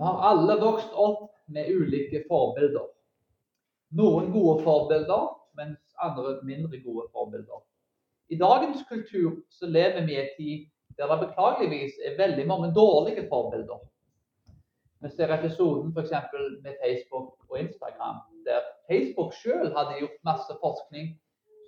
[0.00, 2.86] Vi har alle vokst opp med ulike forbilder.
[3.98, 5.26] Noen gode forbilder,
[5.60, 7.60] mens andre mindre gode forbilder.
[8.32, 10.64] I dagens kultur så lever vi i en tid
[10.96, 13.84] der det beklageligvis er veldig mange dårlige forbilder.
[15.04, 16.16] Vi ser episoden f.eks.
[16.64, 21.12] med Facebook og Instagram, der Facebook selv hadde gjort masse forskning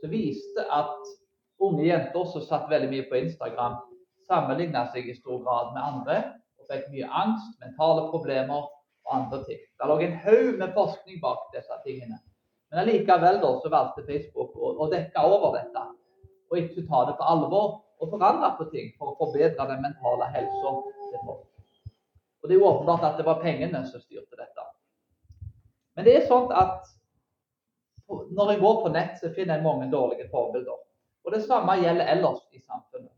[0.01, 1.16] som viste at
[1.60, 3.77] unge jenter som satt veldig mye på Instagram,
[4.24, 6.23] sammenligna seg i stor grad med andre
[6.62, 9.62] og fikk mye angst, mentale problemer og andre ting.
[9.79, 12.19] Det lå en haug med forskning bak disse tingene.
[12.71, 15.83] Men allikevel da, så valgte Facebook å, å, dekke over dette
[16.52, 17.66] og ikke ta det på alvor
[18.02, 20.73] og forandre på ting for å forbedre den mentale helsa
[21.11, 21.45] til folk.
[22.43, 24.65] Og Det er åpenbart at det var pengene som styrte dette.
[25.97, 26.88] Men det er sånn at
[28.09, 30.80] når jeg går på nett, så finner jeg mange dårlige forbilder.
[31.24, 33.12] Og Det samme gjelder ellers i samfunnet.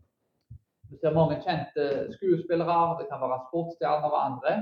[0.95, 4.53] Vi ser mange kjente skuespillere, det kan være sportsstjerner og andre.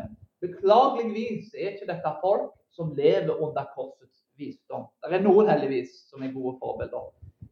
[0.40, 4.86] Beklageligvis er ikke dette folk som lever under korsets visdom.
[5.04, 7.10] Det er noen heldigvis som er gode forbilder,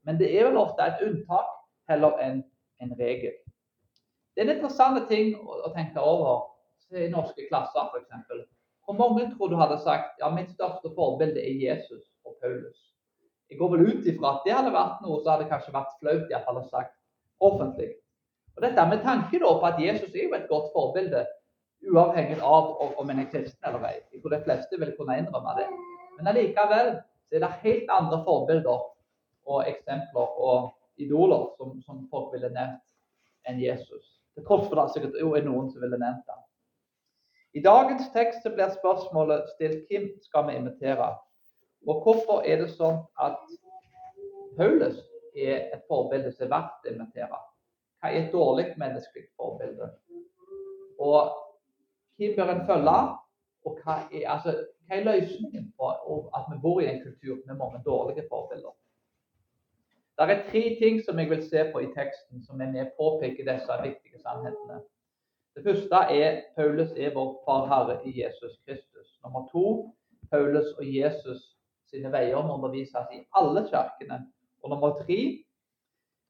[0.09, 1.53] men det er vel ofte et unntak
[1.93, 2.41] heller enn
[2.81, 3.37] en regel.
[4.33, 6.49] Det er en interessant ting å tenke over
[6.97, 8.45] i norske klasser f.eks.
[8.89, 12.87] Hvor mange tror du hadde sagt ja, mitt største forbilde er Jesus og Paulus?
[13.53, 16.33] Jeg går vel ut ifra at det hadde vært noe som hadde kanskje vært flaut
[16.33, 16.97] i fall å sagt
[17.45, 17.93] offentlig.
[18.61, 21.23] Og Dette med tanke på at Jesus er jo et godt forbilde,
[21.89, 24.03] uavhengig av om en er kristen eller ei.
[24.13, 25.65] Jeg tror de fleste vil kunne innrømme det.
[26.19, 26.91] Men allikevel
[27.33, 28.85] er det helt andre forbilder
[29.49, 30.69] og eksempler og
[31.01, 32.85] idoler som, som folk ville nevnt
[33.49, 34.05] enn Jesus.
[34.37, 36.45] Til tross for det sikkert er noen som ville nevnt ham.
[37.57, 41.15] I dagens tekst blir spørsmålet stilt hvem skal vi imitere?
[41.89, 43.41] Og hvorfor er det sånn at
[44.61, 45.01] Paulus
[45.33, 47.47] er et forbilde som er verdt å imitere?
[48.01, 49.91] Hva er et dårlig menneskelig forbilde?
[50.99, 51.17] Og
[52.17, 52.99] hvem bør en følge?
[53.65, 54.55] Og hva er, altså,
[54.87, 55.91] hva er løsningen på
[56.37, 58.73] at vi bor i en kultur med mange dårlige forbilder?
[60.21, 63.47] Det er tre ting som jeg vil se på i teksten som er med påpeker
[63.53, 64.81] disse viktige sannhetene.
[65.57, 69.09] Det første er Paulus er vår Far Herre i Jesus Kristus.
[69.25, 69.95] Nummer to
[70.31, 71.41] Paulus og Jesus
[71.91, 74.19] sine veier må undervises i alle kirkene.
[74.63, 75.19] Og nummer tre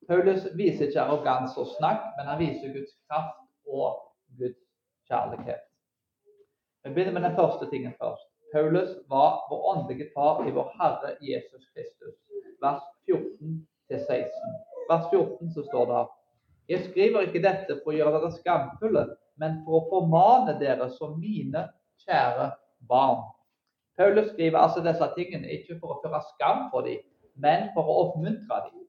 [0.08, 4.00] Paulus viser ikke arroganse og snakk, men han viser Guds kraft og
[4.38, 4.58] Guds
[5.08, 5.66] kjærlighet.
[6.84, 8.26] Vi begynner med den første tingen først.
[8.54, 12.16] Paulus var vår åndelige far i vår Herre Jesus Kristus.
[12.62, 14.56] Vers 14-16.
[14.90, 16.06] Vers 14 så står det
[16.72, 19.04] Jeg skriver ikke dette for å gjøre dere skamfulle,
[19.40, 21.66] men for å formane dere som mine
[22.06, 22.50] kjære
[22.88, 23.22] barn.
[23.98, 27.00] Paulus skriver altså disse tingene ikke for å føre skam på dem,
[27.36, 28.79] men for å oppmuntre dem.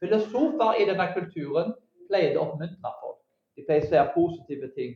[0.00, 1.74] Filosofer i denne kulturen
[2.08, 3.18] pleide å oppmuntre folk.
[3.56, 4.94] De pleide å si positive ting.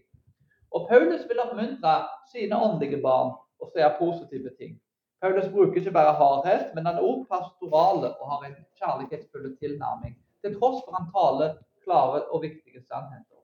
[0.74, 1.94] Og Paulus vil oppmuntre
[2.32, 4.78] sine åndelige barn og si positive ting.
[5.22, 10.16] Paulus bruker ikke bare hardhet, men han er også pastorale og har en kjærlighetsfull tilnærming,
[10.44, 11.54] til tross for han taler
[11.84, 13.40] klare og viktige sannheter.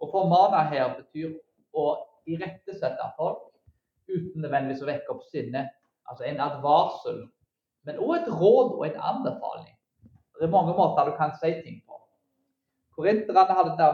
[0.00, 1.36] Å formane her betyr
[1.76, 1.86] å
[2.28, 3.46] irettesette folk
[4.10, 5.66] uten nødvendigvis å vekke opp sinne.
[6.10, 7.20] Altså en advarsel,
[7.86, 9.76] men òg et råd og en anbefaling.
[10.40, 11.98] Det er mange måter du kan si ting på.
[12.96, 13.88] Korinterne hadde det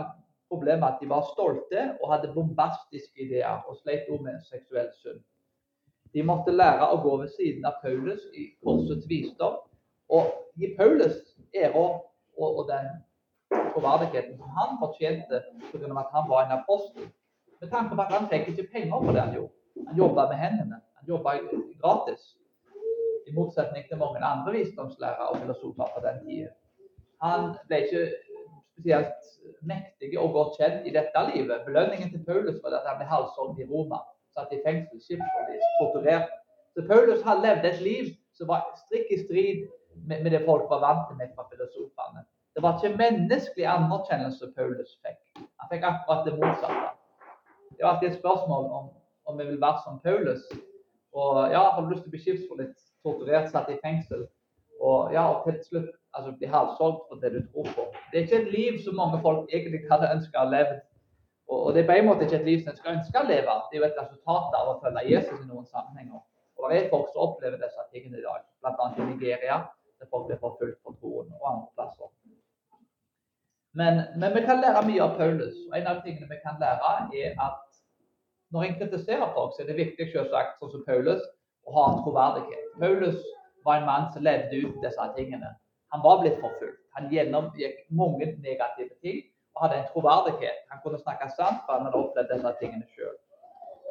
[0.49, 5.25] problemet at de var stolte og hadde bombastiske ideer og sleit også med seksuell synd.
[6.15, 9.59] De måtte lære å gå ved siden av Paulus i korsets visdom
[10.09, 11.19] og gi Paulus
[11.51, 12.07] ære og,
[12.39, 12.95] og, den
[13.75, 15.43] troverdigheten som han fortjente
[15.73, 15.99] pga.
[15.99, 17.11] at han var en apostel.
[17.61, 19.53] Med tanke på at han fikk ikke penger for det han gjorde.
[19.89, 20.81] Han jobba med hendene.
[20.95, 21.39] Han jobba
[21.83, 22.36] gratis.
[23.27, 26.51] I motsetning til mange andre visdomslærere og filosofer på den tida.
[27.25, 28.03] Han ble ikke
[28.77, 31.65] spesielt mektig og godt kjent i dette livet.
[31.67, 34.03] Belønningen til Paulus var at han ble halshogd i Roma,
[34.37, 36.31] satt i fengsel, skipsforlis, torturert.
[36.77, 39.65] Så Paulus han levde et liv som var strikk i strid
[40.05, 42.27] med, med det folk var vant til med fra filosofene.
[42.55, 45.19] Det var ikke menneskelig anerkjennelse Paulus fikk.
[45.41, 46.93] Han fikk akkurat det motsatte.
[47.73, 48.87] Det var alltid et spørsmål om
[49.27, 50.43] om vi vil være som Paulus.
[51.13, 54.27] Og ja, har du lyst til å bli skipsforlitt, torturert, satt i fengsel,
[54.81, 57.87] og ja, og til slutt altså, bli halvsolgt for det du tror på.
[58.11, 60.77] Det er ikke et liv som mange folk egentlig hadde ønska å leve.
[61.47, 63.29] Og, og, det er på en måte ikke et liv som en skal ønske å
[63.31, 63.57] leve.
[63.71, 66.21] Det er jo et resultat av å følge Jesus i noen sammenhenger.
[66.57, 68.87] Og det er folk som opplever disse tingene i dag, bl.a.
[68.97, 69.59] i Nigeria,
[70.01, 72.11] der folk blir forfulgt for troen, og andre plasser.
[73.77, 75.57] Men, men, vi kan lære mye av Paulus.
[75.69, 77.81] og En av tingene vi kan lære, er at
[78.55, 81.21] når en kritiserer folk, så er det viktig selvsagt, sånn som Paulus,
[81.67, 82.67] å ha troverdighet.
[82.81, 83.23] Paulus
[83.67, 85.55] var en mann som levde ut disse tingene.
[85.95, 86.83] Han var blitt forfulgt.
[86.97, 89.23] Han gjennomgikk mange negative ting
[89.57, 90.65] og hadde en troverdighet.
[90.71, 93.15] Han kunne snakke sant, for han hadde opplevd disse tingene sjøl.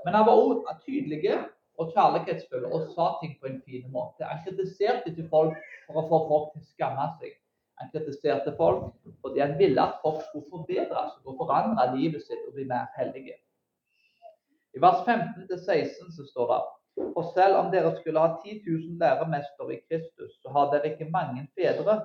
[0.06, 1.38] Men han var også tydelig
[1.82, 4.28] og kjærlighetsfull og sa ting på en fin måte.
[4.28, 5.58] Han kritiserte ikke folk
[5.88, 7.34] for å få folk til å skamme seg.
[7.82, 8.94] Han kritiserte folk
[9.24, 13.36] fordi han ville at folk skulle forbedres og forandre livet sitt og bli mer hellige.
[14.76, 16.62] I vers 15-16 så står det
[16.96, 21.10] For selv om dere skulle ha 10 000 læremestere i Kristus, så har dere ikke
[21.12, 21.96] mange fedre.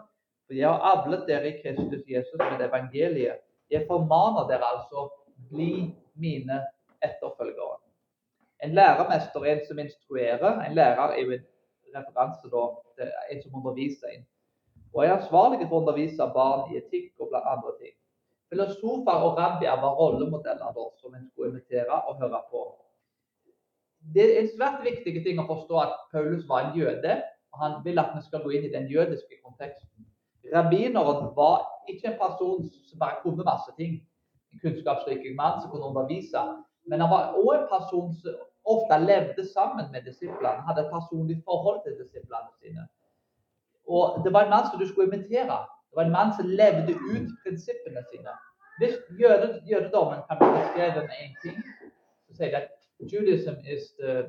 [0.46, 3.44] For jeg har avlet dere i Kristus Jesus med evangeliet.
[3.70, 5.06] Jeg formaner dere altså,
[5.50, 6.58] bli mine
[7.06, 7.78] etterfølgere.
[8.64, 10.60] En læremester er en som instruerer.
[10.66, 11.46] En lærer er jo en
[11.96, 12.66] referanse da,
[12.98, 14.26] til en som underviser en
[14.92, 17.94] og er ansvarlig for å undervise barn i etikk og blant andre ting.
[18.50, 22.62] Filosofer og rabbier var rollemodeller da, som en skulle invitere og høre på.
[24.00, 27.22] Det er en svært viktig ting å forstå at Paulus var en jøde.
[27.52, 30.06] og Han vil at vi skal gå inn i den jødiske konteksten.
[30.54, 34.00] Rabbineren var ikke en person som bare kunne masse ting.
[34.52, 36.42] En kunnskapsrik mann som kunne undervise.
[36.88, 40.64] Men han var òg en person som ofte levde sammen med disiplene.
[40.66, 42.88] Hadde et personlig forhold til disiplene sine.
[43.86, 45.58] Og det var en mann som du skulle imitere.
[45.90, 48.32] Det var en mann som levde ut prinsippene sine.
[48.80, 51.56] Hvis jøde, jødedommen kan bli beskrevet med én ting,
[52.26, 54.28] så sier det at Judaism is the,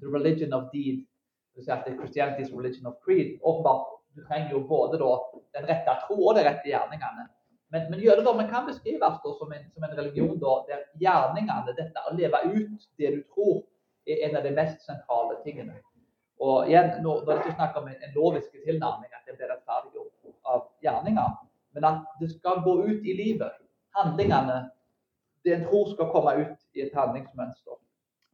[0.00, 1.06] the religion of deed.
[1.68, 3.38] At Christianity is religion of creed.
[3.42, 5.10] Åpenbart, du trenger jo både da,
[5.58, 7.26] den rette tro og de rette gjerningene.
[7.68, 12.14] Men, men jødedommen kan beskrives som en, som, en, religion da, der gjerningene, dette å
[12.16, 13.60] leve ut det du tror,
[14.08, 15.76] er en av de mest sentrale tingene.
[16.40, 19.36] Og igjen, nå, nå er det ikke snakk om en, en lovisk tilnærming, at det
[19.36, 21.34] blir rettferdiggjort av gjerninger,
[21.76, 23.58] men at det skal gå ut i livet.
[23.98, 24.62] Handlingene,
[25.44, 27.76] det en tror skal komme ut i et handlingsmønster.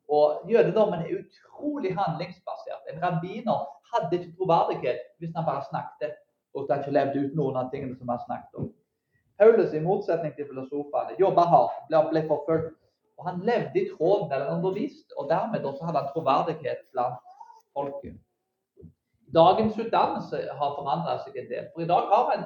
[0.09, 2.85] Og Jødedommen er utrolig handlingsbasert.
[2.93, 3.61] En rabbiner
[3.93, 6.17] hadde ikke troverdighet hvis han bare snakket
[6.55, 8.69] og ikke levde ut noen av tingene som han snakket om.
[9.39, 12.77] Paulus, i motsetning til filosofene, jobba hardt, ble, forfulgt.
[13.19, 17.35] Og han levde i tråd med den underviste, og dermed også hadde han troverdighet blant
[17.75, 18.15] folket.
[19.35, 21.69] Dagens utdannelse har forandret seg en del.
[21.75, 22.45] For i dag har en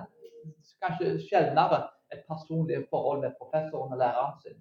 [0.84, 1.82] kanskje sjeldnere
[2.12, 4.60] et personlig forhold med professoren og læreren sin.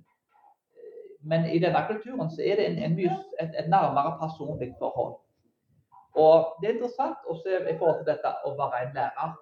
[1.22, 5.18] Men i denne kulturen så er det en, en mye, et, et, nærmere personlig forhold.
[6.18, 9.36] Og Det er interessant å se i forhold til dette å være en lærer.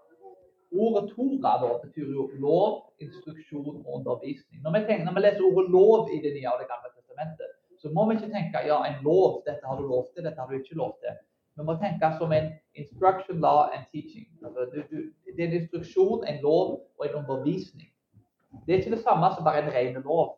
[0.76, 4.60] Ordet Tora da, betyr jo lov, instruksjon og undervisning.
[4.64, 7.54] Når vi, tenker, når vi leser ordet lov i Det nye og det gamle testamentet,
[7.80, 10.52] så må vi ikke tenke ja, en lov, dette har du lov til, dette har
[10.52, 11.16] du ikke lov til.
[11.56, 14.28] Vi må tenke som en instruction, law and teaching.
[14.44, 14.66] Altså,
[15.36, 17.92] det er en instruksjon, en lov og en undervisning.
[18.66, 20.36] Det er ikke det samme som bare en ren lov.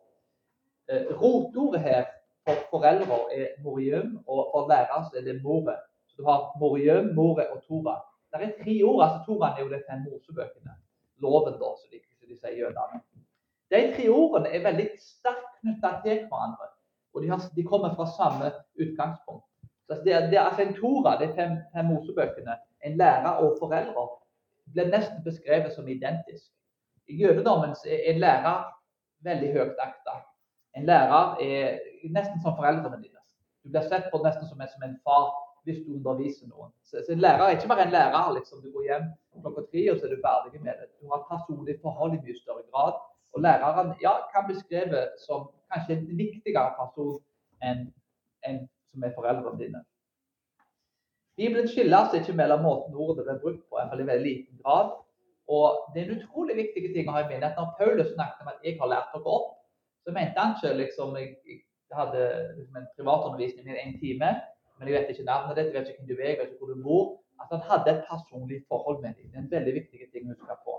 [0.88, 2.04] Eh, rotordet her
[2.44, 5.76] for foreldre er morium, og for lærere er det more.
[6.08, 7.96] Så du har morium, more og tora.
[8.32, 9.02] Det er tre ord.
[9.04, 10.72] altså Toraen er jo de fem mosebøkene.
[11.22, 11.98] Loven, da, som de,
[12.28, 13.00] de sier jødene.
[13.70, 16.68] De tre ordene er veldig sterkt knytta til hverandre.
[17.14, 18.52] Og de, har, de kommer fra samme
[18.84, 19.44] utgangspunkt.
[19.88, 24.08] Så det, det altså en Tora, de fem, fem Mosebøkene, en lærer og foreldre,
[24.72, 26.52] blir nesten beskrevet som identisk.
[27.08, 28.66] I jødedommen er en lærer
[29.24, 30.18] veldig høyt akta.
[30.78, 31.78] En lærer er
[32.14, 33.20] nesten som foreldrene dine.
[33.64, 35.28] Du blir sett på nesten som en, som en far
[35.66, 36.70] hvis du underviser noen.
[36.86, 38.32] Så, så, En lærer er ikke bare en lærer.
[38.38, 39.06] liksom Du går hjem
[39.42, 40.88] klokka tre og så er du ferdig med det.
[41.00, 42.94] Du har personlig forhold i mye større grad.
[43.34, 47.20] Og læreren ja, kan beskrive som kanskje en viktigere person
[47.68, 47.84] enn
[48.48, 48.58] en
[48.90, 49.82] som er foreldrene dine.
[51.38, 54.96] Bibelen skiller seg ikke mellom måten ordet blir brukt på, i veldig liten grad.
[55.48, 58.42] Og det er en utrolig viktig ting å ha i minne at når Paulus snakket
[58.42, 59.54] om at 'jeg har lært dere opp',
[60.04, 61.32] så mente han ikke liksom jeg,
[62.00, 62.22] hadde
[62.58, 64.30] liksom en privatundervisning i en time,
[64.78, 66.64] men jeg vet ikke navnet ditt, jeg vet ikke hvem du er, jeg vet ikke
[66.64, 67.06] hvor du bor.
[67.42, 69.30] At han hadde et personlig forhold med deg.
[69.30, 70.74] Det er en veldig viktig ting å huske på.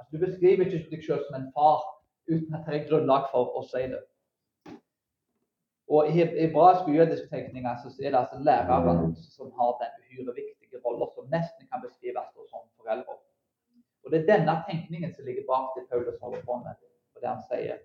[0.00, 1.84] At du beskriver ikke deg selv som en far
[2.30, 4.02] uten at det er grunnlag for å si det.
[5.94, 10.34] Og I hebraisk og jødiske tenkninger så er det altså læreren som har den uhyre
[10.38, 13.18] viktige rollen som nesten kan beskrives som foreldre.
[14.04, 16.80] Og Det er denne tenkningen som ligger bak det Paulus holder på med,
[17.14, 17.78] og det han sier.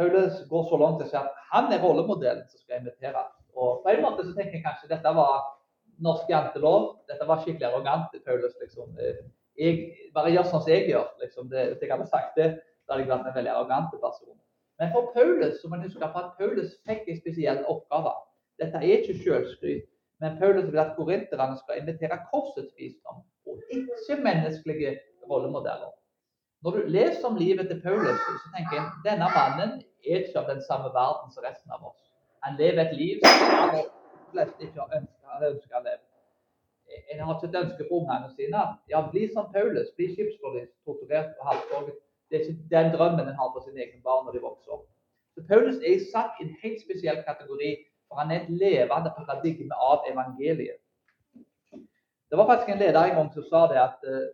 [0.00, 3.32] Paulus går så langt til å si at han er rollemodellen som skal inviteres.
[3.52, 5.42] Og på en måte så tenker jeg kanskje dette var
[6.00, 6.86] norsk jantelov.
[7.10, 8.14] Dette var skikkelig arrogant.
[8.24, 8.94] Paulus liksom.
[9.60, 9.82] Jeg,
[10.16, 11.10] bare gjør sånn som jeg gjør.
[11.20, 11.50] liksom.
[11.52, 12.48] Det, hvis jeg hadde sagt det,
[12.88, 14.38] da hadde jeg vært en veldig arrogant person.
[14.80, 18.16] Men for Paulus så må man huske på at Paulus fikk en spesiell oppgave.
[18.60, 19.84] Dette er ikke selvskryt,
[20.24, 24.96] men Paulus vil at korinterne skal invitere korsets visdom, og ikke menneskelige
[25.28, 25.92] rollemodeller.
[26.62, 30.50] Når du leser om livet til Paulus, så tenker jeg denne mannen er ikke av
[30.52, 32.02] den samme verden som resten av oss.
[32.44, 33.80] Han lever et liv som de
[34.34, 36.04] fleste ikke har ønsket å leve.
[37.14, 38.66] En har ikke et ønske på ungene sine.
[38.92, 41.96] Ja, bli som Paulus, bli skipsforlist, torturert og halshogget.
[42.28, 44.86] Det er ikke den drømmen en har for sine egne barn når de vokser opp.
[45.34, 47.72] Så Paulus er satt i en helt spesiell kategori,
[48.08, 50.80] for han er et levende paradigme av evangeliet.
[52.30, 54.26] Det var faktisk en leder en gang som sa det at en,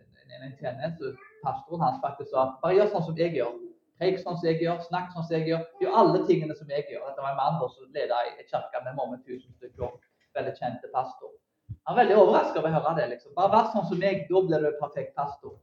[0.00, 1.12] en, en tjeneste,
[1.44, 3.56] pastoren hans faktisk sa bare gjør sånn som jeg gjør.
[3.98, 5.62] Preik sånn som jeg gjør, snakk sånn som jeg gjør.
[5.82, 7.06] Gjør alle tingene som jeg gjør.
[7.08, 9.96] Dette var en mann som ledet ei kirke med mange tusen stykker.
[10.38, 11.32] Veldig kjente pastor.
[11.88, 13.06] Han var veldig overrasket over å høre det.
[13.14, 13.32] liksom.
[13.34, 15.56] Bare vær sånn som meg, da blir du perfekt pastor.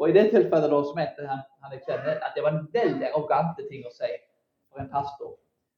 [0.00, 2.66] Og I det tilfellet da, så mente han, han jeg kjenner, at det var en
[2.74, 4.10] veldig arrogante ting å si
[4.70, 5.34] for en pastor.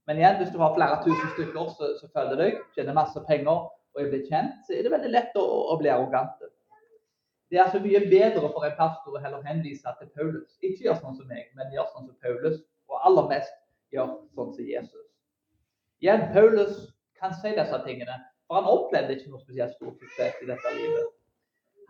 [0.06, 3.66] Men igjen, hvis du har flere tusen stykker så, så følger deg, tjener masse penger
[3.66, 5.44] og er blitt kjent, så er det veldig lett å,
[5.74, 6.51] å bli arrogante.
[7.52, 10.54] Det er så mye bedre for en pastor å heller henvise til Paulus.
[10.64, 13.58] Ikke gjør sånn som meg, men gjør sånn som Paulus, og aller mest
[13.92, 15.08] gjør sånn som Jesus.
[16.00, 16.78] Igjen, Paulus
[17.20, 18.16] kan si disse tingene,
[18.48, 21.12] for han opplevde ikke noe spesielt stor suksess i dette livet.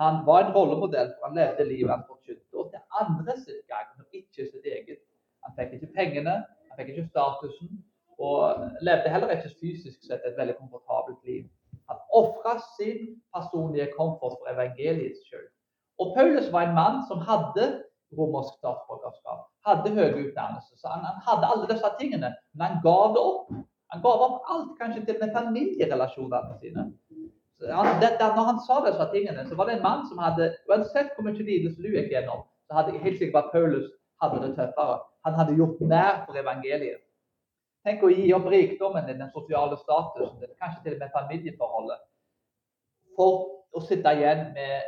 [0.02, 3.94] Han var en rollemodell, for han levde livet han forkynte, og til andre sitt gang,
[4.02, 4.98] og ikke sitt eget.
[5.46, 7.84] Han fikk ikke pengene, han fikk ikke statusen,
[8.18, 11.46] og levde heller ikke fysisk sett et veldig komfortabelt liv.
[11.90, 15.48] Han ofra sin personlige komfort for evangeliets skyld.
[16.00, 17.66] Og Paulus var en mann som hadde
[18.18, 20.74] romersk statsborgerskap, hadde høy utdannelse.
[20.80, 23.52] Så han, han, hadde alle disse tingene, men han ga det opp.
[23.92, 26.86] Han ga opp alt, kanskje til med familierelasjonene sine.
[27.62, 31.12] Han, det, når han sa disse tingene, så var det en mann som hadde Uansett
[31.14, 33.88] hvor mye lidelse du gikk gjennom, så hadde jeg helt sikkert at Paulus
[34.22, 34.98] hadde det tøffere.
[35.26, 37.02] Han hadde gjort mer for evangeliet.
[37.82, 42.02] Tenk å gi opp rikdommen din, den sosiale statusen din, kanskje til og med familieforholdet,
[43.18, 43.40] for
[43.74, 44.84] å sitte igjen med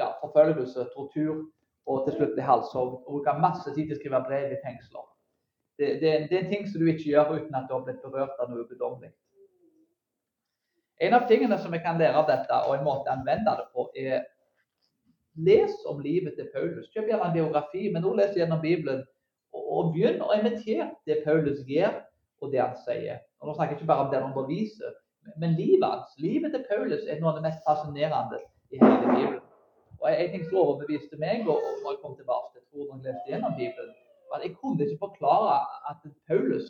[0.00, 1.44] ja, forfølgelse, tortur
[1.86, 3.02] og til slutt bli halshogd.
[3.04, 5.06] Og bruke masse tid til å skrive brev i fengsler.
[5.78, 8.40] Det, det, det, er ting som du ikke gjør uten at du har blitt berørt
[8.42, 9.10] av noe guddommelig.
[11.02, 13.66] En av tingene som vi kan lære av dette, og en måte å anvende det
[13.74, 14.22] på, er
[15.34, 16.86] les om livet til Paulus.
[16.94, 19.02] Kjøp gjerne en biografi, men nå les gjennom Bibelen.
[19.54, 21.98] Og, begynn å imitere det Paulus gjør
[22.42, 23.22] og det han sier.
[23.40, 24.92] Og Nå snakker jeg ikke bare om det han beviser,
[25.40, 26.14] men livet hans.
[26.20, 28.40] Livet til Paulus er noe av det mest fascinerende
[28.74, 29.42] i hele Bibelen.
[30.00, 33.06] Og En ting som overbeviste meg og når jeg kom tilbake til tro når jeg
[33.08, 33.94] leste gjennom Bibelen,
[34.28, 35.56] var at jeg kunne ikke forklare
[35.90, 36.66] at Paulus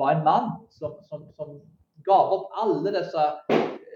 [0.00, 1.56] var en mann som, som, som
[2.06, 3.24] ga opp alle disse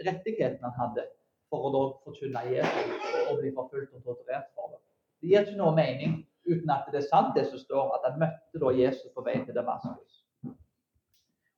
[0.06, 1.06] rettighetene han hadde
[1.52, 4.80] for å da forkynne Jesus og bli forfulgt og torturert for det.
[5.20, 8.20] Det gir ikke noe mening uten at det er sant det som står, at han
[8.20, 10.23] møtte da Jesus på vei til Damaskus.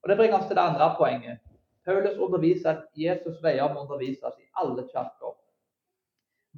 [0.07, 1.39] Og Det bringer oss til det andre poenget.
[1.85, 5.33] Paulus underviser at Jesus veier må undervises i alle kirker.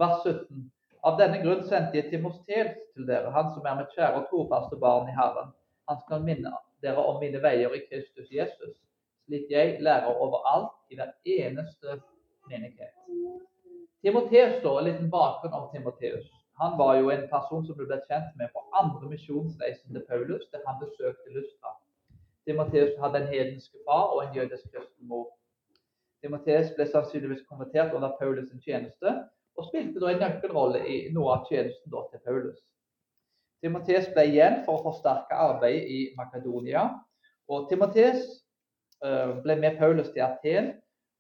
[0.02, 0.66] Vers 17.
[1.08, 4.76] Av denne grunn sendte jeg Timoteus til dere, han som er mitt kjære og trofaste
[4.84, 5.56] barn i Herren.
[5.88, 6.52] Han skal minne
[6.84, 8.76] dere om mine veier i Kristus Jesus,
[9.24, 11.98] slik jeg lærer overalt i hver eneste
[12.52, 12.92] menighet.
[14.04, 16.28] Timoteus står en liten bakgrunn om Timoteus.
[16.60, 20.68] Han var jo en person som ble kjent med på andre misjonsreisen til Paulus, der
[20.68, 21.78] han besøkte Lustra.
[22.48, 25.26] Timoteus hadde en hedensk far og en jødisk kristen mor.
[26.24, 29.12] Timoteus ble sannsynligvis konvertert under Paulus' tjeneste,
[29.58, 32.58] og spilte da en nøkkelrolle i noe av tjenesten til Paulus.
[33.62, 36.88] Timoteus ble igjen for å forsterke arbeidet i Makedonia.
[37.48, 38.24] og Timoteus
[39.04, 40.72] uh, ble med Paulus til Aten,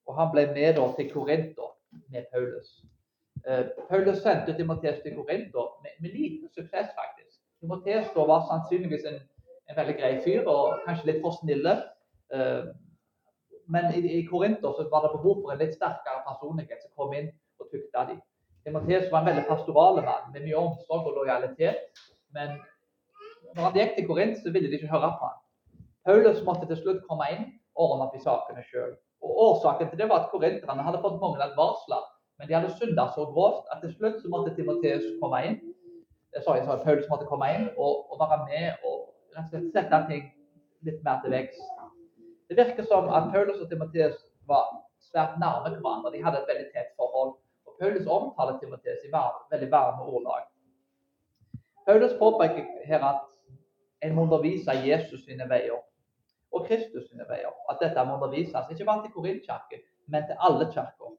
[0.06, 1.72] og han ble med til Korinter
[2.12, 2.84] med Paulus.
[3.44, 7.36] Uh, Paulus sendte Timoteus til Korinter med, med liten suksess, faktisk.
[7.60, 9.20] Timoteus var sannsynligvis en
[9.78, 11.74] veldig grei fyr og kanskje litt for snille.
[12.34, 12.68] Eh,
[13.68, 17.30] men i, i Korinter var det behov for en litt sterkere personlighet som kom inn
[17.60, 18.20] og tukta dem.
[18.64, 22.00] Timoteus var en veldig pastoral mann med mye omsorg og lojalitet.
[22.36, 22.56] Men
[23.54, 25.38] når han gikk til Korint, så ville de ikke høre på ham.
[26.08, 28.94] Paulus måtte til slutt komme inn og ordne opp i sakene sjøl.
[29.20, 32.04] Årsaken til det var at korinterne hadde fått mange advarsler,
[32.38, 35.58] men de hadde synda så grovt at til slutt så måtte Timoteus komme inn.
[36.44, 38.97] Sorry, sorry, Paulus måtte komme inn og, og være med og
[39.38, 40.28] rett og slett sette ting
[40.86, 41.64] litt mer til vekst.
[42.48, 44.18] Det virker som at Paulus og Timoteus
[44.48, 44.70] var
[45.10, 46.12] svært nærme hverandre.
[46.14, 47.34] De hadde et veldig tett forhold.
[47.68, 50.48] Og Paulus omtaler Timoteus i veldig varme ordlag.
[51.86, 53.26] Paulus påpeker her at
[54.04, 55.78] en må undervise Jesus sine veier
[56.52, 57.52] og Kristus sine veier.
[57.70, 61.16] At dette må undervises ikke bare til Korintkirken, men til alle kirker.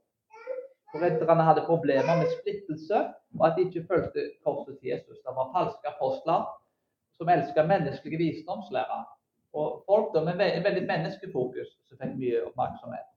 [0.90, 3.04] Korinterne hadde problemer med splittelse,
[3.38, 5.20] og at de ikke fulgte korset til Jesus.
[5.22, 6.48] Det var falske apostler
[7.20, 9.06] som elsker menneskelige visdomslærere,
[9.54, 13.08] Og folk da, med veldig menneskefokus som fikk mye oppmerksomhet.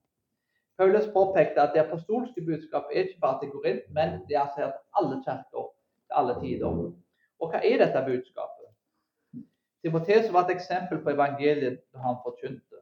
[0.80, 4.70] Paulus påpekte at det apostolske budskapet er ikke bare til Korint, men det er til
[4.98, 5.66] alle kirker
[6.06, 6.78] til alle tider.
[7.40, 8.68] Og hva er dette budskapet?
[9.82, 12.80] Timoteus var et eksempel på evangeliet da han forkynte.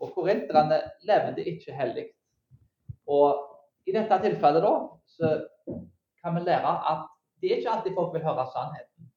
[0.00, 2.06] Og korinterne levde ikke hellig.
[3.06, 3.42] Og
[3.86, 4.74] i dette tilfellet da,
[5.06, 5.32] så
[6.22, 7.06] kan vi lære at
[7.40, 9.10] det er ikke alltid folk vil høre sannheten.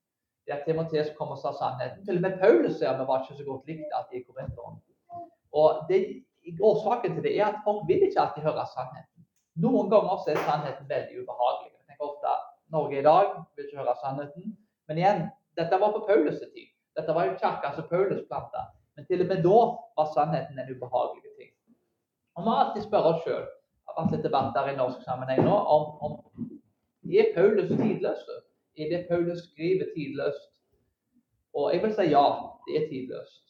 [0.49, 2.01] Det at Timoteus kom og sa sannheten.
[2.05, 4.79] Til og med Paulus ser vi var ikke så godt likt alltid i Korinteren.
[5.61, 5.99] Og det,
[6.69, 9.27] Årsaken til det er at folk vil ikke alltid høre sannheten.
[9.65, 11.69] Noen ganger er sannheten veldig ubehagelig.
[11.77, 12.33] Jeg tenker ofte
[12.73, 14.57] Norge i dag vil ikke høre sannheten.
[14.87, 15.21] Men igjen,
[15.59, 16.69] dette var på Paulus' tid.
[16.97, 18.65] Dette var jo kirka som Paulus planta.
[18.95, 19.59] Men til og med da
[19.99, 21.51] var sannheten en ubehagelig ting.
[22.35, 25.45] Og Vi må alltid spørre oss sjøl, det har vært litt debatter i norsk sammenheng
[25.45, 26.49] nå, om, om
[27.19, 28.25] er Paulus tidløs?
[28.79, 30.49] Er det Paulus skriver tidløst?
[31.53, 32.25] Og jeg vil si ja,
[32.67, 33.45] det er tidløst.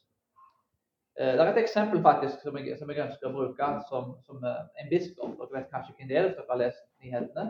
[1.20, 4.46] Eh, det er et eksempel faktisk som jeg, som jeg ønsker å bruke som, som
[4.48, 5.36] eh, en biskop.
[5.38, 7.50] Dere vet kanskje hvem det er, dere har lest nyhetene.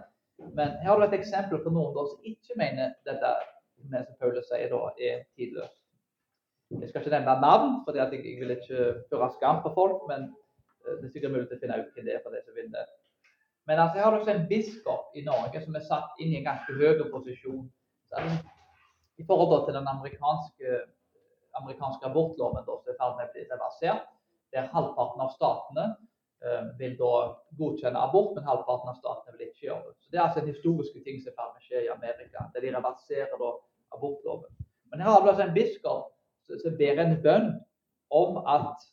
[0.57, 3.33] Men her har du et eksempel på noen som ikke mener dette
[3.91, 5.77] med som Paulus sier da, er tidløst.
[6.75, 10.03] Jeg skal ikke nevne navn, for jeg, jeg vil ikke føre skam på folk.
[10.11, 12.57] Men eh, det er sikkert mulig å finne ut hvem det er for de som
[12.57, 12.89] vinner.
[13.69, 16.47] Men altså, jeg har også en biskop i Norge som er satt inn i en
[16.47, 17.67] ganske høy posisjon.
[19.19, 20.79] I forhold til den amerikanske,
[21.59, 24.07] amerikanske abortloven som er i ferd med å bli reversert,
[24.55, 25.85] der halvparten av statene
[26.39, 27.15] Eh, vil da
[27.59, 29.95] godkjenne abort, men halvparten av statene vil ikke gjøre det.
[29.99, 33.41] Så Det er altså en historisk ting som kan skje i Amerika, der de reverserer
[33.41, 33.49] da
[33.97, 34.47] abortloven.
[34.87, 36.13] Men her har du altså en biskop
[36.47, 37.49] som ber en bønn
[38.09, 38.87] om at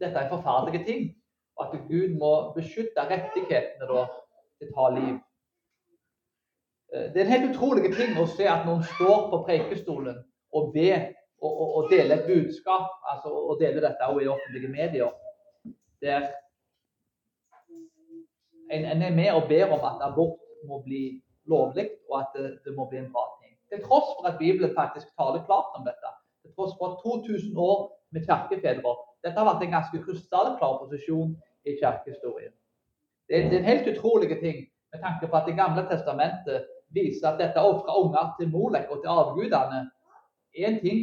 [0.00, 1.04] dette er forferdelige ting,
[1.62, 4.06] at Gud må beskytte rettighetene da,
[4.58, 5.16] til å ta liv.
[6.92, 10.72] Eh, det er en helt utrolig ting å se at noen står på preikestolen og
[10.74, 11.10] ber
[11.42, 15.10] og, og, og deler et budskap, altså og deler dette også i offentlige medier,
[16.02, 16.28] der
[18.70, 20.38] en, en, er med og ber om at abort
[20.68, 21.02] må bli
[21.50, 23.56] lovlig, og at det, det, må bli en bra ting.
[23.72, 26.12] Til tross for at Bibelen faktisk taler klart om dette.
[26.42, 27.80] Til tross for 2000 år
[28.14, 28.94] med kirkefedre.
[29.24, 32.52] Dette har vært en ganske krystallklar posisjon i kirkehistorien.
[33.28, 34.58] Det er, en helt utrolig ting
[34.92, 38.90] med tanke på at Det gamle testamentet viser at dette å ofre unger til Molek
[38.90, 39.82] og til avgudene
[40.58, 40.98] er en ting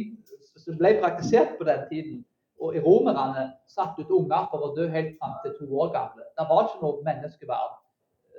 [0.56, 2.24] som ble praktisert på den tiden.
[2.60, 6.26] Og romerne satte ut unger for å dø helt fram til to år gamle.
[6.36, 7.76] Det var ikke noe menneskeverd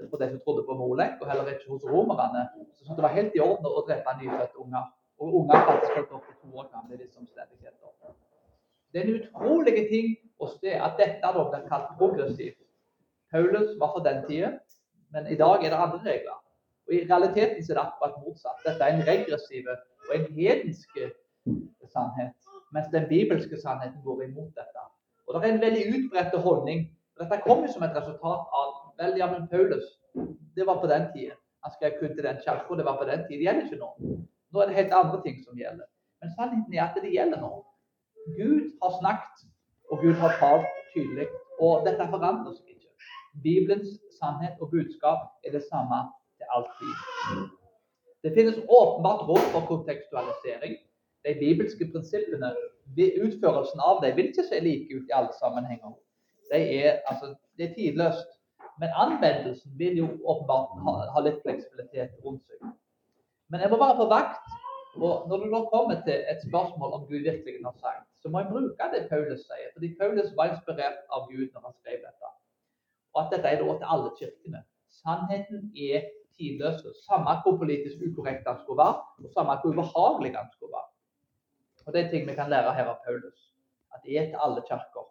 [0.10, 2.47] for de som trodde på Molek, og heller ikke hos romerne.
[2.86, 4.89] Så det var helt i orden å drepe nyfødte unger.
[5.21, 8.15] Og unger faktisk holdt opp til to år gamle i omstendigheter.
[8.91, 12.60] Det er en utrolig ting å se at dette da blir kalt progressivt.
[13.32, 14.51] Paulus var for den tida,
[15.15, 16.39] men i dag er det andre regler.
[16.88, 18.63] Og I realiteten er det akkurat motsatt.
[18.65, 20.97] Dette er en regressiv og en hedensk
[21.91, 22.36] sannhet
[22.71, 24.84] mens den bibelske sannheten går imot dette.
[25.27, 26.86] Og Det er en veldig utbredt holdning.
[27.19, 29.88] Dette kommer som et resultat av vel, ja, Paulus.
[30.56, 31.36] Det var på den tida.
[31.63, 32.75] Han skrev kun til den kirka.
[32.77, 33.39] Det var på den tida.
[33.39, 33.89] Det gjelder ikke nå.
[34.51, 35.88] Nå er det helt andre ting som gjelder.
[36.21, 37.51] Men sannheten er at det gjelder nå.
[38.38, 39.47] Gud har snakket,
[39.91, 41.27] og Gud har talt tydelig.
[41.60, 43.10] Og dette forandrer seg ikke.
[43.43, 46.03] Bibelens sannhet og budskap er det samme
[46.38, 46.95] til all tid.
[48.23, 50.77] Det finnes åpenbart råd for kontekstualisering
[51.25, 52.51] de bibelske prinsippene,
[53.25, 55.93] utførelsen av dem, vil ikke se like ut i alle sammenhenger.
[56.51, 58.29] De er, altså, det er tidløst.
[58.81, 62.71] Men anvendelsen vil jo åpenbart ha, ha, litt fleksibilitet rundt seg.
[63.51, 64.55] Men jeg må være på vakt.
[64.97, 68.41] Og når du nå kommer til et spørsmål om Gud virkelig har sagt, så må
[68.41, 69.69] jeg bruke det Paulus sier.
[69.73, 72.31] Fordi Paulus var inspirert av Gud når han skrev dette.
[73.13, 74.62] Og at dette er råd til alle kirkene.
[75.01, 76.05] Sannheten er
[76.38, 76.84] tidløs.
[77.07, 80.89] Samme hvor politisk ukorrekt han skulle være, og samme hvor ubehagelig han skulle være.
[81.86, 83.39] Og Det er ting vi kan lære her av Paulus.
[83.93, 85.05] At det er til alle kirker.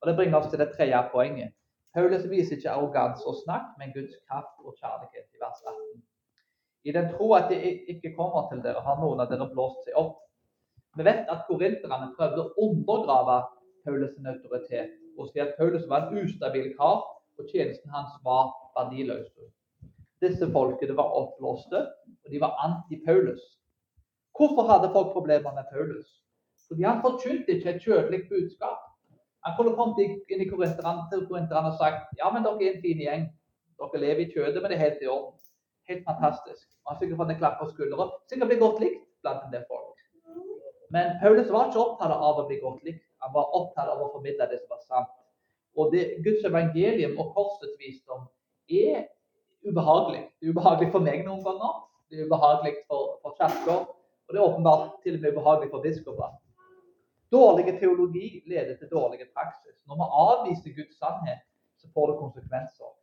[0.00, 1.52] Og Det bringer oss til det tredje poenget.
[1.94, 6.02] Paulus viser ikke arroganse og snakk, men Guds kraft og kjærlighet i vers 18.
[6.84, 9.96] I den tro at det ikke kommer til dere, har noen av dere blåst seg
[9.96, 10.25] opp.
[10.96, 13.42] Vi vet at korinterne prøvde å undergrave
[13.84, 17.04] Paulus' autoritet og si at Paulus var en ustabil kar,
[17.36, 19.28] og tjenesten hans var verdiløs.
[20.24, 21.82] Disse folkene var oppblåste,
[22.24, 23.42] og de var anti-Paulus.
[24.36, 26.08] Hvorfor hadde folk problemer med Paulus?
[26.68, 28.80] Fordi han forkynte ikke et kjødelig budskap.
[29.46, 33.26] Han kunne kommet inn i korinterne og sagt ja, men dere er en fin gjeng.
[33.80, 35.36] Dere lever i kjødet, men det er helt i orden.
[35.88, 36.64] Helt fantastisk.
[36.84, 38.08] Og han sikkert fått en klapp på skuldra.
[38.26, 39.85] Sikkert blitt godt likt blant en del folk.
[40.94, 43.04] Men Paulus var ikke opptatt av å bli godt likt.
[43.24, 45.12] Han var opptatt av å formidle det som var sant.
[45.76, 48.24] Og det, Guds evangelium og korsets visdom
[48.72, 49.08] er
[49.66, 50.22] ubehagelig.
[50.38, 51.82] Det er ubehagelig for meg noen ganger.
[52.08, 53.84] Det er ubehagelig for, for kirker.
[54.26, 56.36] Og det er åpenbart til og med ubehagelig for biskoper.
[57.34, 59.74] Dårlig teologi leder til dårlig praksis.
[59.86, 61.42] Når vi avviser Guds sannhet,
[61.80, 62.94] så får det konsekvenser.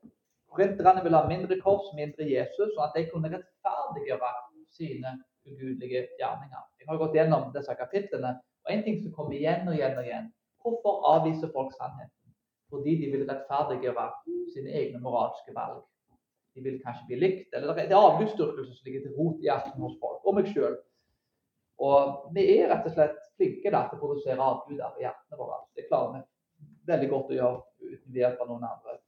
[0.54, 4.32] Korinterne vil ha mindre kors, mindre Jesus, sånn at de kunne rettferdiggjøre
[4.78, 5.16] sine
[5.48, 6.64] ugudelige gjerninger.
[6.80, 10.08] Jeg har gått gjennom disse kapitlene, og en ting som kommer igjen og igjen og
[10.08, 10.32] igjen
[10.64, 12.32] Hvorfor avviser folk sannheten?
[12.72, 14.06] Fordi de vil rettferdiggjøre
[14.54, 15.82] sine egne moralske valg.
[16.56, 19.76] De vil kanskje bli likt, eller det er avgudsdyrkelse som ligger til rot i hjertet
[19.82, 20.78] hos folk, og meg sjøl.
[21.84, 25.60] Og vi er rett og slett flinke da, til å produsere avguder i hjertene våre.
[25.76, 26.24] Det klarer vi
[26.94, 29.00] veldig godt å gjøre uten hjelp av noen andre.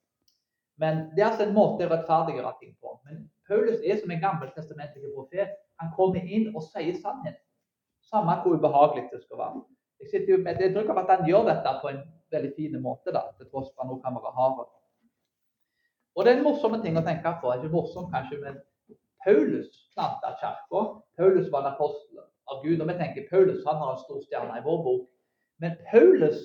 [0.82, 2.98] Men det er altså en måte å rettferdiggjøre ting på.
[3.08, 5.54] Men Paulus er som en gammeltestamentlig profet.
[5.82, 7.40] Han kommer inn og sier sannhet.
[8.06, 9.64] Samme hvor ubehagelig det skal være.
[10.00, 12.02] Jeg sitter jo med inntrykk av at han gjør dette på en
[12.36, 14.66] veldig fin måte, da, til tross for at han kan være hard.
[16.16, 17.54] Og det er en morsom ting å tenke på.
[17.56, 18.62] Ikke morsom kanskje, men
[19.26, 20.84] Paulus planta kirka.
[21.18, 22.82] Paulus var en apostel av Gud.
[22.82, 25.06] Og vi tenker Paulus han har en stor stjerne i vår bok.
[25.64, 26.42] Men Paulus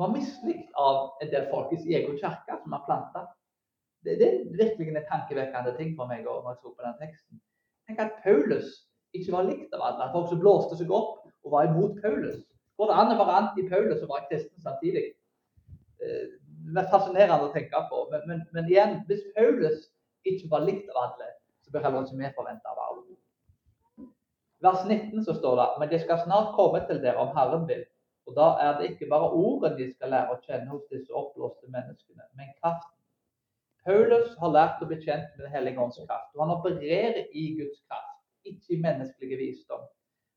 [0.00, 3.24] var mislikt av en del folk i sin egen kirke som har planta.
[4.04, 7.42] Det, det, er virkelig en tankevekkende ting for meg når jeg så på den teksten.
[7.88, 8.68] Tenk at Paulus
[9.16, 10.10] ikke var likt av alle.
[10.14, 12.40] Folk som blåste seg opp og var imot Paulus.
[12.80, 15.04] Går det an å være anti-Paulus og være kristen samtidig?
[16.02, 16.28] Eh,
[16.72, 18.06] det er fascinerende å tenke på.
[18.12, 19.88] Men, men, men igjen, hvis Paulus
[20.28, 23.02] ikke var likt av alle, så bør heller ikke vi forvente av alle.
[24.62, 27.82] Vers 19 så står det men de skal snart komme til dere om Herren vil.
[28.30, 31.66] Og da er det ikke bare ordene de skal lære å kjenne hos disse oppblåste
[31.66, 33.01] menneskene, men kraften.
[33.86, 36.30] Paulus har lært å bli kjent med Den hellige ånds kraft.
[36.36, 39.82] Og han opererer i Guds kraft, ikke i menneskelig visdom.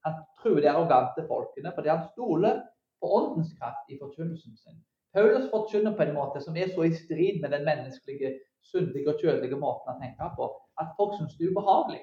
[0.06, 2.64] Han truer de arrogante folkene fordi han stoler
[3.02, 4.82] på åndens kraft i forkynnelsen sin.
[5.16, 8.34] Paulus forkynner på en måte som er så i strid med den menneskelige,
[8.66, 10.50] syndige og kjødelige måten han tenker på,
[10.82, 12.02] at folk syns det er ubehagelig.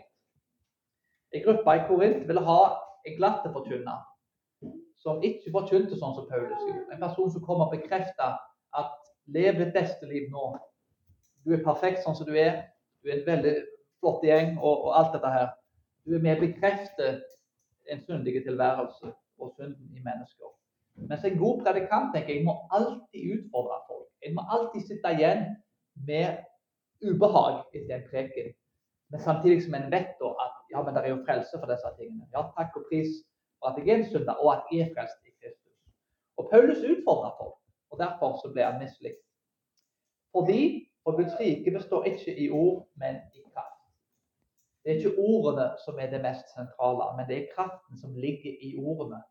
[1.35, 2.61] En gruppe i Korint ville ha
[3.07, 4.01] en glatte forkynner
[5.03, 6.87] som ikke forkynte sånn som Paulus gjorde.
[6.95, 8.39] En person som kommer og bekrefter
[8.79, 8.93] at
[9.35, 10.53] lev ditt beste liv nå.
[11.45, 12.65] Du er perfekt sånn som du er.
[13.03, 13.55] Du er en veldig
[14.03, 15.51] flott gjeng og, og alt dette her.
[16.07, 17.13] Du er med å bekrefte
[17.91, 20.51] en syndig tilværelse og synden i mennesker.
[21.09, 24.09] Mens en god predikant tenker jeg, må alltid utfordre folk.
[24.23, 25.47] En må alltid sitte igjen
[26.07, 26.43] med
[27.03, 28.53] ubehag etter en preken.
[29.13, 32.29] Men samtidig som en vet at ja, men det er jo frelse for disse tingene.
[32.33, 33.19] Ja, takk og pris
[33.59, 35.75] for at jeg er en synder, og at jeg er frelst i Kristus.
[36.41, 37.59] Og Paulus utfordrer folk,
[37.91, 39.21] og derfor så ble han mislikt.
[40.33, 40.63] Fordi
[41.05, 43.81] for Guds rike består ikke i ord, men i kraft.
[44.83, 48.55] Det er ikke ordene som er det mest sentrale, men det er kraften som ligger
[48.69, 49.23] i ordene.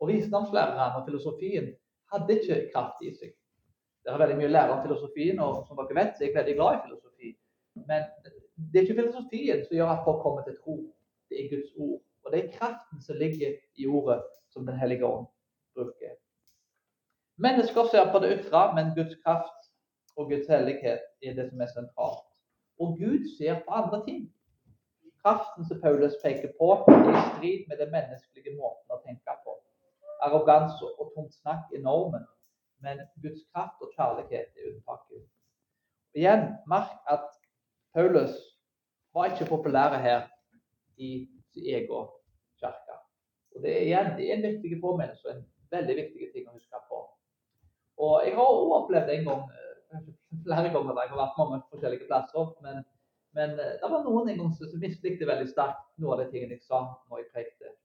[0.00, 1.68] Og visdomslæreren og filosofien
[2.12, 3.34] hadde ikke kraft i seg.
[4.02, 6.54] Det er veldig mye lære om filosofien, og som dere vet, så er jeg veldig
[6.58, 7.28] glad i filosofi.
[7.90, 8.08] Men
[8.72, 10.76] det er ikke filosofien som gjør at folk kommer til tro.
[11.28, 12.00] Det er Guds ord.
[12.24, 15.26] Og det er kraften som ligger i ordet som Den hellige ånd
[15.74, 16.18] bruker.
[17.36, 19.71] Mennesker ser på det ytre, men Guds kraft
[20.16, 22.28] og Guds hellighet er det som er sentralt.
[22.80, 24.22] Og Gud ser på andre ting.
[25.22, 29.54] Kraften som Paulus peker på, er i strid med den menneskelige måten å tenke på.
[30.26, 32.24] Arroganse og tomt snakk er normen,
[32.82, 35.22] men Guds kraft og kjærlighet er unntaket.
[36.18, 37.28] Igjen, merk at
[37.94, 38.34] Paulus
[39.14, 40.26] var ikke populær her
[40.96, 42.10] i sin egen
[42.60, 42.98] kirke.
[43.54, 46.56] Og det er, igjen, det er en viktig påminnelse og en veldig viktig ting å
[46.56, 47.00] huske på.
[48.02, 49.71] Og Jeg har også opplevd en gang, eh,
[50.46, 52.82] flere ganger da jeg har vært mange forskjellige plasser, men,
[53.38, 56.56] men eh, det var noen en gang som mislikte veldig sterkt noen av de tingene
[56.56, 57.76] jeg sa når jeg prekte.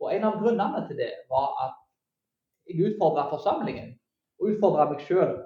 [0.00, 1.78] Og En av grunnene til det var at
[2.70, 3.94] jeg utfordra forsamlingen,
[4.40, 5.36] og utfordra meg sjøl.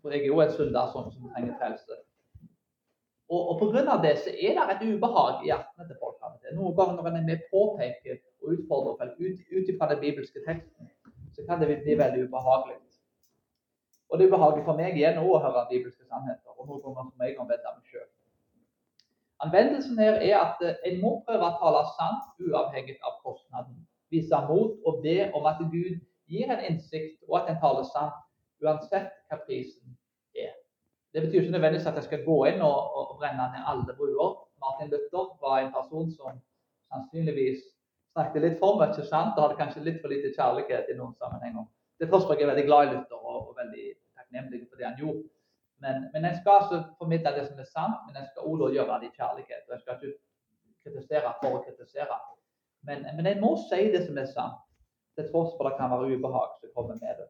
[0.00, 1.98] For jeg er jo en synder som, som trenger frelse.
[3.26, 3.96] Og, og Pga.
[4.02, 6.16] det så er det et ubehag i hjertene til folk.
[6.54, 10.90] Noen ganger når en er med påpeker og utfordrer ut, ut fra den bibelske teksten,
[11.34, 12.78] så kan det bli veldig ubehagelig.
[14.08, 16.52] Og det er ubehagelig for meg igjen å høre bibelske sannheter.
[16.56, 18.10] og noen ganger meg jeg anvender meg selv.
[19.44, 23.82] Anvendelsen her er at eh, en må prøve å tale sant uavhengig av kostnaden.
[24.10, 25.98] Vise mot og be om at Gud
[26.30, 28.16] gir en innsikt, og at en taler sant
[28.64, 29.96] uansett hva prisen
[30.34, 30.54] er.
[31.12, 34.34] det betyr ikke nødvendigvis at jeg skal gå inn og, og brenne ned alle bruer.
[34.60, 36.40] Martin Luther var en person som
[36.92, 37.62] sannsynligvis
[38.16, 41.66] snakket litt for mye sant, og hadde kanskje litt for lite kjærlighet i noen sammenhenger.
[42.00, 43.86] Det jeg er veldig glad i Luther og, og veldig
[44.18, 45.22] takknemlig for det han gjorde.
[45.84, 48.98] Men, men jeg skal altså formidle det som er sant, men jeg skal også gjøre
[49.00, 49.64] det i kjærlighet.
[49.72, 50.18] Jeg skal ikke
[50.84, 52.18] kritisere for å kritisere.
[52.88, 54.62] Men, men jeg må si det som er sant,
[55.16, 57.28] til tross for det kan være ubehag som kommer med det.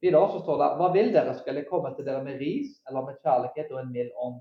[0.00, 1.34] Videre så står det Hva vil dere?
[1.38, 4.38] Skal jeg komme til dere med ris eller med kjærlighet og en mild ånd?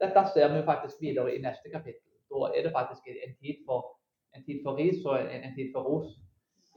[0.00, 2.06] Dette ser vi faktisk videre i neste kapittel.
[2.30, 3.96] Da er det faktisk en tid for,
[4.36, 6.12] en tid for ris og en, en, tid for ros.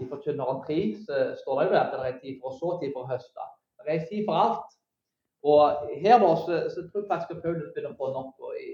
[0.02, 2.96] I Forkynneren 3 så står det jo at det er tid for å så, tid
[2.96, 3.46] for å høste.
[3.84, 4.78] Det er tid for alt.
[5.44, 8.34] Og her da, så, så tror jeg faktisk at Paulus begynner å få nok.
[8.40, 8.74] og i,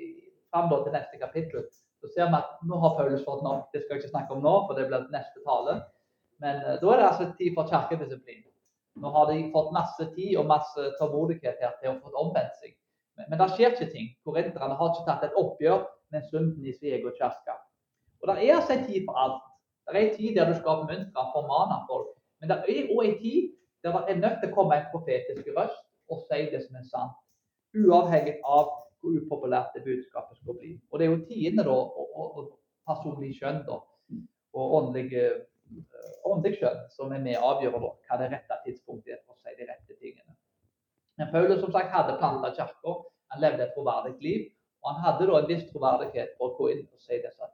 [0.50, 1.66] Fram til neste kapittel
[2.00, 3.68] så ser vi at nå har Paulus fått nok.
[3.74, 5.76] Det skal jeg ikke snakke om nå, for det blir neste tale.
[6.42, 8.46] Men uh, da er det altså tid for kirkedisiplin.
[9.00, 12.74] Nå har de fått masse tid og masse tålmodighet her til å få omvendt seg.
[13.20, 14.10] Men, men det skjer ikke ting.
[14.28, 15.84] Korinterne har ikke tatt et oppgjør
[16.16, 17.58] med synden i sin egen kirke.
[18.20, 19.49] Og det er altså en tid for alt.
[19.90, 22.12] Det er en tid der du skal oppmuntre og formane folk.
[22.40, 23.50] Men det er òg en tid
[23.84, 26.86] der det er nødt til å komme en profetisk røst og si det som er
[26.90, 27.18] sant.
[27.78, 30.74] Uavhengig av hvor upopulært det budskapet skal bli.
[30.92, 32.50] Og det er jo tidene da, og, og, og
[32.90, 33.78] personlig skjønn da,
[34.60, 39.22] og åndelig, uh, åndelig skjønn som er med og avgjør hva det rette tidspunktet er
[39.24, 40.36] for å si de rette tingene.
[41.20, 42.96] Men Paulus som sagt hadde planta kirka.
[43.30, 44.46] Han levde et troverdig liv.
[44.80, 47.49] Og han hadde da en viss troverdighet for å gå inn og si disse.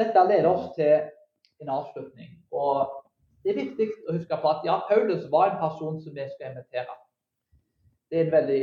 [0.00, 0.92] Dette leder oss til
[1.62, 2.34] en avslutning.
[2.54, 2.90] Og
[3.42, 6.52] det er viktig å huske på at ja, Paulus var en person som vi skal
[6.52, 6.98] invitere.
[8.12, 8.60] Det er veldig,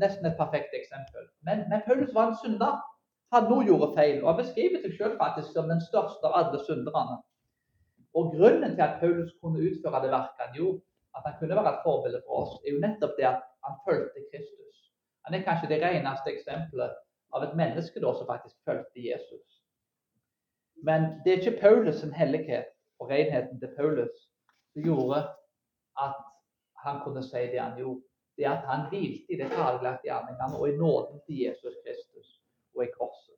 [0.00, 1.28] nesten et perfekt eksempel.
[1.46, 2.80] Men, men Paulus var en synder.
[3.34, 4.18] Han nå gjorde feil.
[4.22, 7.20] Og han beskriver seg selv faktisk som den største av alle synderne.
[8.14, 10.82] Og grunnen til at Paulus kunne utføre det verket han gjorde,
[11.16, 14.22] at han kunne være et forbilde for oss, er jo nettopp det at han fulgte
[14.30, 14.78] Kristus.
[15.26, 16.94] Han er kanskje det reneste eksempelet
[17.34, 19.53] av et menneske da, som faktisk fulgte Jesus.
[20.82, 22.66] Men det er ikke Paulus' sin hellighet
[23.00, 24.14] og renheten til Paulus
[24.72, 25.20] som gjorde
[26.02, 26.16] at
[26.84, 28.02] han kunne si det han gjorde.
[28.36, 32.28] Det at han hvilte i det ferdiglagte gjerningene og i nåden til Jesus Kristus
[32.74, 33.36] og i korset.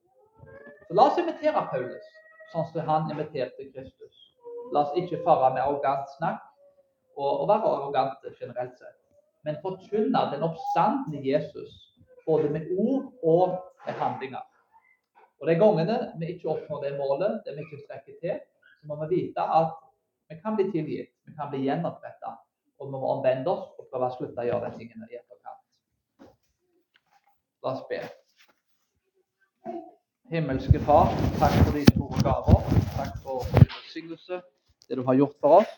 [0.89, 2.07] Så la oss invitere Paulus
[2.53, 4.23] sånn som han inviterte Kristus.
[4.73, 6.43] La oss ikke fare med arrogant snakk
[7.17, 8.97] og, og være arrogante generelt sett,
[9.45, 11.75] men forkynne den oppstandende Jesus
[12.27, 14.43] både med ord og med handlinger.
[15.41, 18.39] Og De gangene vi ikke oppnår det målet, det vi ikke strekker til,
[18.81, 19.75] så må vi vite at
[20.29, 22.37] vi kan bli tilgitt, vi kan bli gjenoppretta.
[22.79, 25.61] Og vi må omvende oss og prøve å slutte å gjøre de tingene i etterkant.
[27.65, 28.01] La oss be.
[30.33, 32.65] Himmelske Far, takk for de store gaver.
[32.97, 34.41] Takk for velsignelse,
[34.89, 35.73] det du har gjort for oss,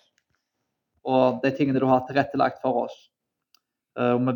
[1.05, 2.97] og de tingene du har tilrettelagt for oss.
[3.99, 4.35] Og vi